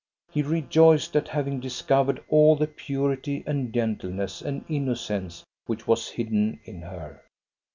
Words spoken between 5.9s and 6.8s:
hidden